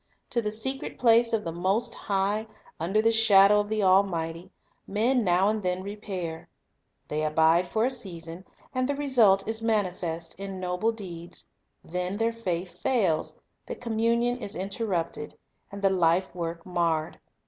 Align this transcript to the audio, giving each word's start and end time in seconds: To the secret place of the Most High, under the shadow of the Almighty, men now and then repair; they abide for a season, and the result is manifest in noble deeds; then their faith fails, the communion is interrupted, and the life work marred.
To 0.31 0.41
the 0.41 0.49
secret 0.51 0.97
place 0.97 1.31
of 1.31 1.43
the 1.43 1.51
Most 1.51 1.93
High, 1.93 2.47
under 2.79 3.03
the 3.03 3.11
shadow 3.11 3.59
of 3.59 3.69
the 3.69 3.83
Almighty, 3.83 4.49
men 4.87 5.23
now 5.23 5.47
and 5.47 5.61
then 5.61 5.83
repair; 5.83 6.49
they 7.07 7.21
abide 7.23 7.67
for 7.67 7.85
a 7.85 7.91
season, 7.91 8.43
and 8.73 8.89
the 8.89 8.95
result 8.95 9.47
is 9.47 9.61
manifest 9.61 10.33
in 10.39 10.59
noble 10.59 10.91
deeds; 10.91 11.45
then 11.83 12.17
their 12.17 12.33
faith 12.33 12.79
fails, 12.79 13.35
the 13.67 13.75
communion 13.75 14.37
is 14.37 14.55
interrupted, 14.55 15.37
and 15.71 15.83
the 15.83 15.91
life 15.91 16.33
work 16.33 16.65
marred. 16.65 17.19